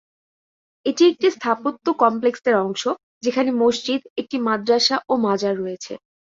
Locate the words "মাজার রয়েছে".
5.25-5.93